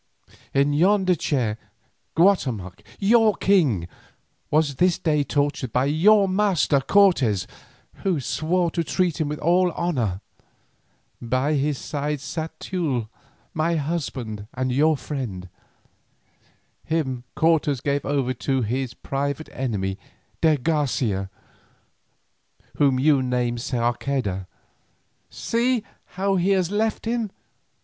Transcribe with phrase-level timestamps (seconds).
[0.51, 1.59] In yonder chair
[2.17, 3.87] Guatemoc your king
[4.49, 7.45] was this day tortured by your master Cortes,
[7.97, 10.21] who swore to treat him with all honour.
[11.21, 13.09] By his side sat Teule,
[13.53, 15.47] my husband and your friend;
[16.83, 19.99] him Cortes gave over to his private enemy,
[20.41, 21.29] de Garcia,
[22.77, 24.47] whom you name Sarceda.
[25.29, 25.83] See
[26.17, 27.29] how he has left him.